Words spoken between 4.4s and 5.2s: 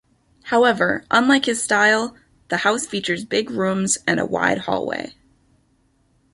hallway.